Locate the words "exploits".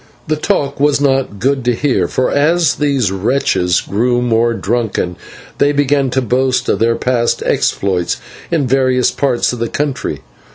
7.45-8.17